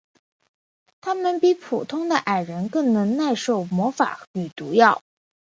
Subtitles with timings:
[0.99, 5.03] 他们比普通的矮人更能耐受魔法与毒药。